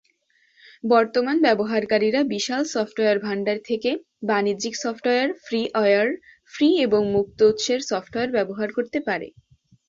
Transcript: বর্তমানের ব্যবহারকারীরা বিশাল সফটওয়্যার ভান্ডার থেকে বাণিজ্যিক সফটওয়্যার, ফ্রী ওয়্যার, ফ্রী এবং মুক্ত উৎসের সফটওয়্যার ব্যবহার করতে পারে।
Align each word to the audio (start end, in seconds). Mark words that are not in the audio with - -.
বর্তমানের 0.83 1.43
ব্যবহারকারীরা 1.43 2.21
বিশাল 2.33 2.61
সফটওয়্যার 2.65 3.17
ভান্ডার 3.19 3.57
থেকে 3.65 3.89
বাণিজ্যিক 4.23 4.73
সফটওয়্যার, 4.75 5.29
ফ্রী 5.45 5.61
ওয়্যার, 5.75 6.07
ফ্রী 6.53 6.69
এবং 6.79 7.01
মুক্ত 7.15 7.39
উৎসের 7.43 7.79
সফটওয়্যার 7.89 8.29
ব্যবহার 8.31 8.69
করতে 8.71 8.99
পারে। 9.07 9.27